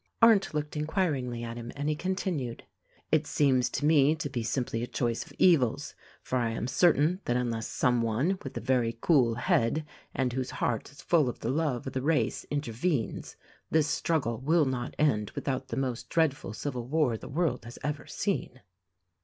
[0.19, 2.63] Arndt looked inquiringly at him and he continued:
[3.11, 5.93] "It seems to me to be simply a choice of evils;
[6.23, 9.85] for I am certain that unless some one with a very cool head
[10.15, 13.35] and whose heart is full of the love of the race intervenes,
[13.69, 18.07] this struggle will not end without the most dreadful civil war the world has ever
[18.07, 18.61] seen."